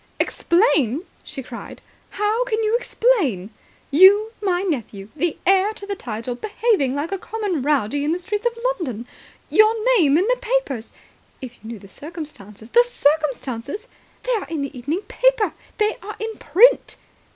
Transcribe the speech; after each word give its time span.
"Explain?" 0.19 1.03
she 1.23 1.43
cried. 1.43 1.79
"How 2.09 2.43
can 2.45 2.63
you 2.63 2.75
explain? 2.75 3.51
You 3.91 4.31
my 4.41 4.63
nephew, 4.63 5.09
the 5.15 5.37
heir 5.45 5.73
to 5.73 5.85
the 5.85 5.95
title, 5.95 6.33
behaving 6.33 6.95
like 6.95 7.11
a 7.11 7.19
common 7.19 7.61
rowdy 7.61 8.03
in 8.03 8.11
the 8.11 8.17
streets 8.17 8.47
of 8.47 8.57
London... 8.65 9.05
your 9.51 9.75
name 9.99 10.17
in 10.17 10.25
the 10.25 10.37
papers..." 10.41 10.91
"If 11.43 11.59
you 11.63 11.67
knew 11.69 11.77
the 11.77 11.87
circumstances." 11.87 12.71
"The 12.71 12.81
circumstances? 12.83 13.87
They 14.23 14.33
are 14.37 14.47
in 14.49 14.63
the 14.63 14.75
evening 14.75 15.01
paper. 15.01 15.53
They 15.77 15.97
are 16.01 16.15
in 16.19 16.35
print." 16.39 16.97